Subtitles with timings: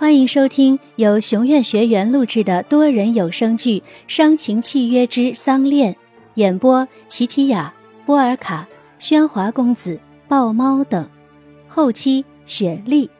[0.00, 5.92] 欢迎收听由熊院学员录制的多人有声剧《伤情契约之丧恋》，
[6.36, 7.74] 演播：琪琪雅、
[8.06, 8.66] 波尔卡、
[8.98, 11.06] 喧哗公子、豹猫等，
[11.68, 13.10] 后期雪莉。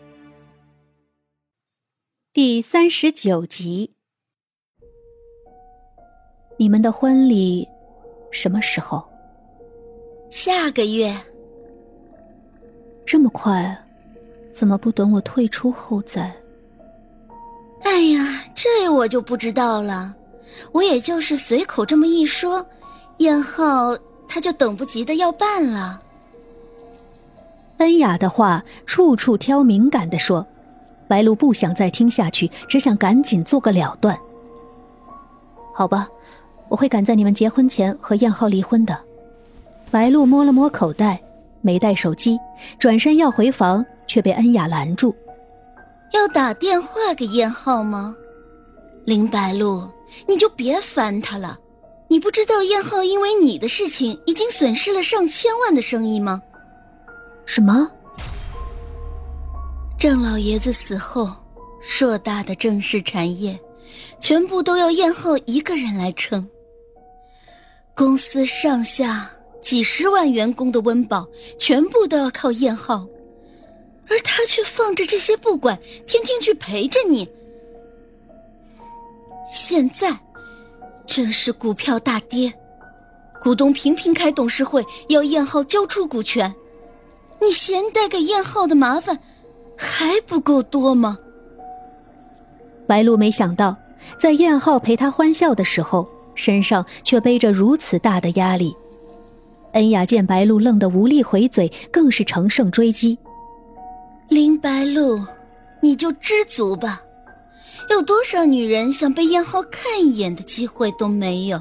[2.33, 3.93] 第三十九集，
[6.57, 7.69] 你们的婚礼
[8.31, 9.07] 什么时候？
[10.31, 11.15] 下个月。
[13.05, 13.79] 这么快？
[14.51, 16.35] 怎么不等我退出后再？
[19.01, 20.15] 我就不知道了。
[20.73, 22.65] 我也就是随口这么一说，
[23.19, 23.97] 燕浩
[24.29, 26.03] 他就等不及的要办了。
[27.79, 30.47] 恩雅的话处处挑敏感的说，
[31.09, 34.19] 白露不想再听下去，只想赶紧做个了断。
[35.75, 36.07] 好吧，
[36.69, 38.99] 我会赶在你们结婚前和燕浩离婚的。
[39.91, 41.19] 白露摸了摸口袋，
[41.63, 42.39] 没带手机，
[42.79, 45.15] 转身要回房，却被恩雅拦住。
[46.13, 48.15] 要打电话给燕浩吗？
[49.11, 49.91] 林白露，
[50.29, 51.59] 你就别烦他了。
[52.07, 56.41] 你不知道燕浩因为你的事情已经损失了上千万的生意吗？
[57.45, 57.91] 什么？
[59.99, 61.29] 郑老爷子死后，
[61.83, 63.59] 硕大的郑氏产业，
[64.21, 66.49] 全部都要燕浩一个人来撑。
[67.97, 69.29] 公司上下
[69.61, 71.27] 几十万员工的温饱，
[71.59, 73.09] 全部都要靠燕浩。
[74.09, 77.29] 而他却放着这些不管，天天去陪着你。
[79.53, 80.17] 现在，
[81.07, 82.53] 真是股票大跌，
[83.43, 86.55] 股东频频开董事会要燕浩交出股权，
[87.41, 89.19] 你嫌带给燕浩的麻烦
[89.77, 91.19] 还不够多吗？
[92.87, 93.77] 白露没想到，
[94.21, 98.73] 在燕浩陪他欢笑的时候，身上却背着如此大的压力。
[99.73, 103.19] 恩雅见白露愣得无力回嘴，更是乘胜追击。
[104.29, 105.21] 林白露，
[105.81, 107.03] 你就知足吧。
[107.91, 111.57] 有多少女人想被燕浩看一眼的机会都没有？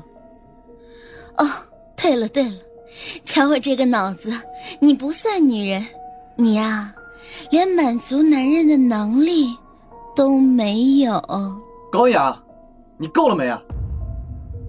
[1.37, 1.49] 哦，
[1.95, 2.55] 对了对了，
[3.23, 4.31] 瞧我这个脑子，
[4.79, 5.85] 你不算女人，
[6.35, 6.93] 你呀，
[7.49, 9.55] 连满足男人的能力
[10.15, 11.21] 都没有。
[11.91, 12.41] 高雅，
[12.97, 13.61] 你够了没啊？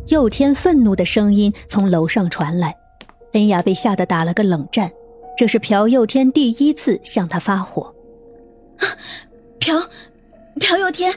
[0.09, 2.75] 佑天愤怒的声音从楼上传来，
[3.33, 4.91] 恩雅被吓得打了个冷战。
[5.37, 7.83] 这是朴佑天第一次向他发火。
[8.79, 8.85] 啊
[9.61, 9.79] 朴，
[10.59, 11.15] 朴佑天，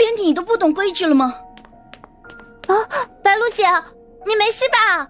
[0.00, 1.34] 连你都不懂规矩了吗？
[2.68, 2.74] 啊，
[3.22, 3.64] 白露姐，
[4.26, 5.06] 你没事吧？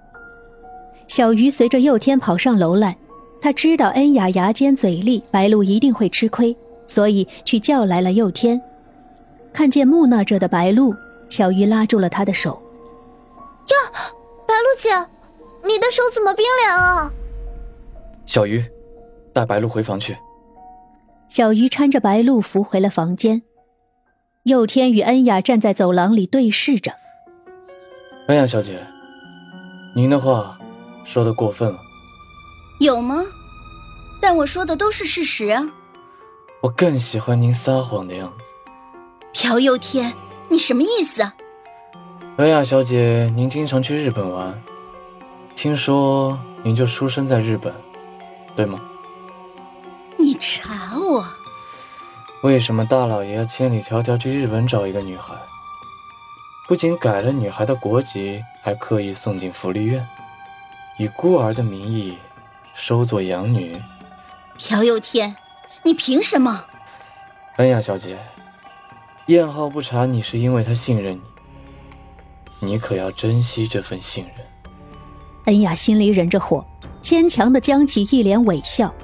[1.06, 2.96] 小鱼随着佑天跑上楼来，
[3.40, 6.56] 他知道恩雅牙尖嘴利，白露一定会吃亏，
[6.86, 8.60] 所以去叫来了佑天。
[9.52, 10.94] 看见木讷着的白露，
[11.28, 12.60] 小鱼拉住了他的手。
[13.66, 13.92] 呀，
[14.46, 14.88] 白露姐，
[15.64, 17.12] 你的手怎么冰凉啊？
[18.26, 18.64] 小鱼，
[19.32, 20.16] 带白露回房去。
[21.28, 23.42] 小鱼搀着白露扶回了房间。
[24.44, 26.94] 佑天与恩雅站在走廊里对视着。
[28.28, 28.80] 恩雅小姐，
[29.94, 30.56] 您的话
[31.04, 31.78] 说的过分了。
[32.78, 33.22] 有吗？
[34.18, 35.70] 但我说的都是事实啊。
[36.62, 38.44] 我更喜欢您撒谎的样子。
[39.34, 40.14] 朴佑天，
[40.48, 41.34] 你什么意思啊？
[42.38, 44.58] 恩雅小姐，您经常去日本玩，
[45.54, 47.74] 听说您就出生在日本。
[48.56, 48.80] 对吗？
[50.18, 51.22] 你查我？
[52.42, 55.34] 为什么大老爷要千里迢迢去日本找一个女孩？
[56.66, 60.06] 不仅改了女孩的国籍，还刻意送进福利院，
[60.98, 62.16] 以孤儿的名义
[62.74, 63.78] 收作养女。
[64.58, 65.36] 朴有天，
[65.82, 66.64] 你凭什么？
[67.56, 68.16] 恩雅小姐，
[69.26, 71.20] 燕浩不查你是因为他信任
[72.58, 74.46] 你，你可要珍惜这份信任。
[75.44, 76.64] 恩雅心里忍着火。
[77.02, 78.94] 坚强的僵起一脸微笑。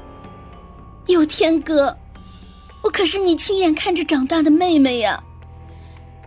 [1.06, 1.96] 有天哥，
[2.86, 5.20] 我可是你亲眼看着长大的妹妹呀，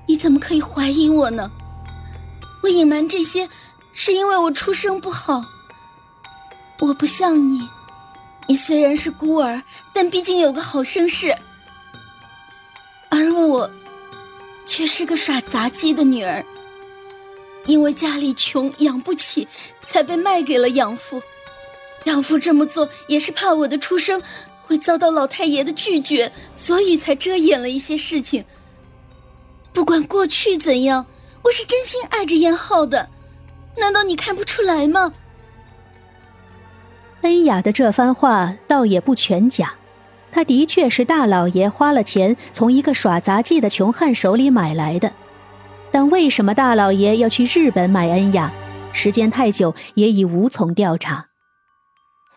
[0.05, 1.49] 你怎么可以怀疑我呢？
[2.61, 3.47] 我隐瞒这些，
[3.93, 5.41] 是因为我出生不好。
[6.79, 7.65] 我不像你，
[8.45, 11.33] 你虽然是孤儿，但毕竟有个好身世，
[13.07, 13.71] 而我，
[14.65, 16.43] 却是个耍杂技的女儿。
[17.67, 19.47] 因为家里穷，养不起，
[19.85, 21.21] 才被卖给了养父。
[22.05, 24.21] 养父这么做也是怕我的出生
[24.65, 28.45] 会遭到老太爷的拒绝，所以才遮掩了一些事情。
[29.73, 31.05] 不管过去怎样，
[31.43, 33.09] 我是真心爱着燕浩的，
[33.77, 35.13] 难道你看不出来吗？
[37.21, 39.73] 恩雅的这番话倒也不全假，
[40.31, 45.11] 他的确是大老爷花了钱从一个耍杂技的穷汉手里买来的。
[45.91, 48.51] 但为什么大老爷要去日本买恩雅？
[48.93, 51.28] 时间太久，也已无从调查。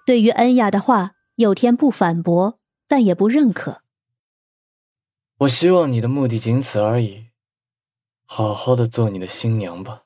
[0.05, 2.59] 对于恩雅的话，有天不反驳，
[2.89, 3.83] 但也不认可。
[5.39, 7.27] 我希望你的目的仅此而已，
[8.25, 10.03] 好好的做你的新娘吧。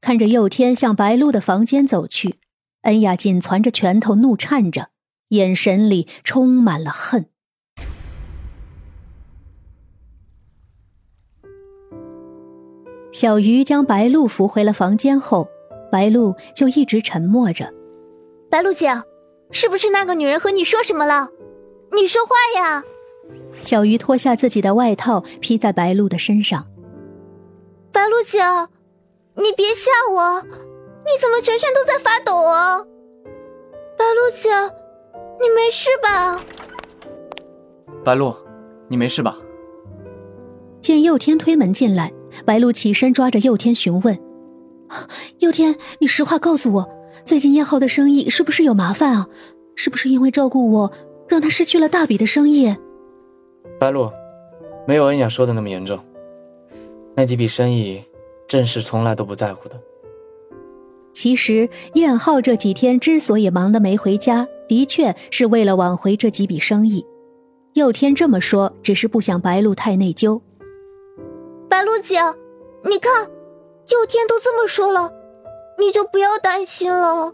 [0.00, 2.36] 看着佑天向白露的房间走去，
[2.82, 4.90] 恩雅紧攥着拳头，怒颤着，
[5.28, 7.26] 眼神里充满了恨。
[13.12, 15.48] 小鱼将白露扶回了房间后，
[15.90, 17.75] 白露就一直沉默着。
[18.56, 18.88] 白露姐，
[19.50, 21.28] 是不是那个女人和你说什么了？
[21.92, 22.82] 你说话呀！
[23.60, 26.66] 小鱼脱下自己的外套披在白露的身上。
[27.92, 28.38] 白露姐，
[29.34, 30.40] 你别吓我！
[30.40, 32.78] 你怎么全身都在发抖啊？
[33.98, 34.48] 白露姐，
[35.38, 36.40] 你没事吧？
[38.02, 38.34] 白露，
[38.88, 39.36] 你没事吧？
[40.80, 42.10] 见佑天推门进来，
[42.46, 44.18] 白露起身抓着佑天询问
[45.40, 46.95] ：“佑天，你实话告诉我，
[47.26, 49.28] 最近燕浩的生意是不是有麻烦啊？
[49.74, 50.92] 是不是因为照顾我，
[51.26, 52.76] 让他失去了大笔的生意？”
[53.80, 54.12] 白露，
[54.86, 55.98] 没有恩雅说的那么严重。
[57.16, 58.00] 那几笔生意，
[58.46, 59.78] 郑氏从来都不在乎的。
[61.12, 67.04] 其实燕浩这几天之所以忙得没回家，的确是为了挽回这几笔生意。
[67.72, 70.40] 佑天这么说，只是不想白露太内疚。
[71.68, 72.20] 白露姐，
[72.84, 73.24] 你看，
[73.88, 75.12] 佑天都这么说了，
[75.78, 77.32] 你就不要担心了。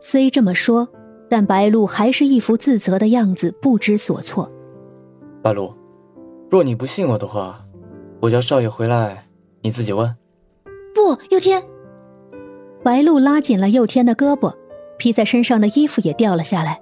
[0.00, 0.88] 虽这么说，
[1.28, 4.50] 但白露还是一副自责的样子，不知所措。
[5.42, 5.74] 白露，
[6.50, 7.64] 若你不信我的话，
[8.20, 9.26] 我叫少爷回来，
[9.62, 10.14] 你自己问。
[10.94, 11.62] 不，佑天。
[12.82, 14.54] 白露拉紧了佑天的胳膊，
[14.96, 16.80] 披在身上的衣服也掉了下来。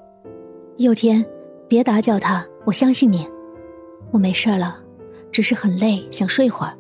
[0.77, 1.25] 佑天，
[1.69, 3.27] 别打搅他，我相信你，
[4.11, 4.79] 我没事了，
[5.33, 6.75] 只是很累，想睡会儿。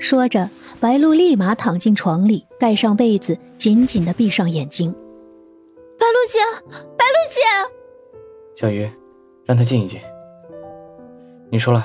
[0.00, 0.48] 说着，
[0.80, 4.90] 白露立马躺进床里，盖上被子，紧紧的闭上眼睛。
[5.98, 6.38] 白露姐，
[6.96, 7.40] 白露姐，
[8.56, 8.90] 小鱼，
[9.44, 10.00] 让他静一静。
[11.50, 11.82] 你出来，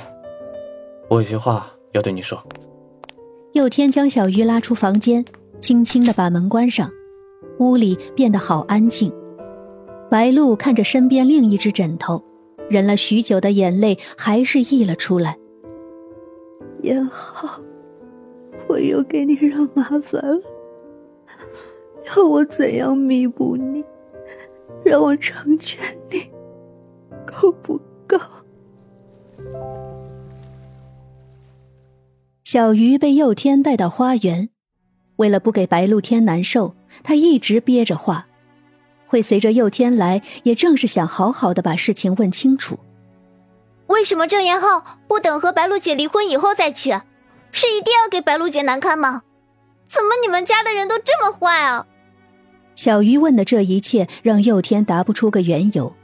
[1.09, 2.41] 我有些话要对你说。
[3.51, 5.23] 佑天将小鱼拉出房间，
[5.59, 6.89] 轻轻的把门关上，
[7.59, 9.13] 屋里变得好安静。
[10.09, 12.23] 白露看着身边另一只枕头，
[12.69, 15.37] 忍了许久的眼泪还是溢了出来。
[16.83, 17.59] 燕浩，
[18.67, 20.41] 我又给你惹麻烦了，
[22.07, 23.83] 要我怎样弥补你？
[24.83, 25.79] 让我成全
[26.11, 26.29] 你，
[27.25, 27.77] 够不
[28.07, 28.17] 够？
[32.43, 34.49] 小鱼被佑天带到花园，
[35.17, 38.27] 为了不给白露天难受，他一直憋着话。
[39.07, 42.77] 会随着佑天来，也正是想好好的把事情问清楚。
[43.87, 46.91] 为什么郑延浩不等和白露姐离婚以后再娶？
[47.55, 49.23] 是一定要给白露姐难堪吗？
[49.87, 51.87] 怎么你们家的人都这么坏啊？
[52.75, 55.95] 小鱼问的这一切让佑天答不出个缘由，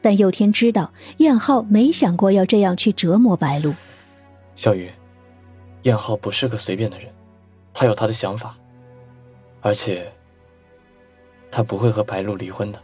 [0.00, 3.74] 但佑天知道燕浩没想过要这样去折磨白露。
[4.54, 4.90] 小鱼。
[5.82, 7.06] 燕浩不是个随便的人，
[7.72, 8.56] 他有他的想法，
[9.60, 10.10] 而且
[11.48, 12.82] 他不会和白露离婚的。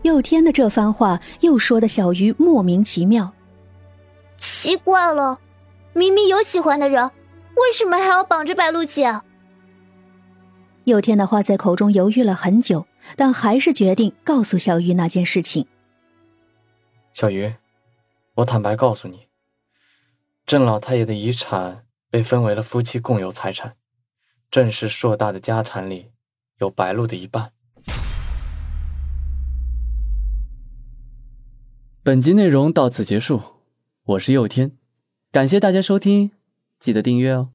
[0.00, 3.30] 佑天的这番话又说的小鱼莫名其妙。
[4.38, 5.38] 奇怪了，
[5.94, 7.06] 明明有喜欢的人，
[7.54, 9.20] 为什么还要绑着白露姐？
[10.84, 12.86] 佑天的话在口中犹豫了很久，
[13.16, 15.66] 但还是决定告诉小鱼那件事情。
[17.12, 17.54] 小鱼，
[18.34, 19.28] 我坦白告诉你。
[20.44, 23.76] 郑老太爷的遗产被分为了夫妻共有财产，
[24.50, 26.10] 郑氏硕大的家产里
[26.58, 27.52] 有白露的一半。
[32.02, 33.40] 本集内容到此结束，
[34.04, 34.72] 我是佑天，
[35.34, 36.30] 感谢大家收听，
[36.78, 37.48] 记得订阅哦。